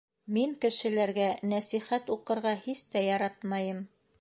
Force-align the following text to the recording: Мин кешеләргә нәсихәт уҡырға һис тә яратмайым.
Мин 0.35 0.53
кешеләргә 0.63 1.27
нәсихәт 1.51 2.11
уҡырға 2.17 2.57
һис 2.65 2.85
тә 2.95 3.07
яратмайым. 3.09 3.87